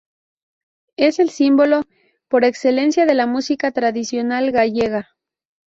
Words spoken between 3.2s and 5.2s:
música tradicional gallega.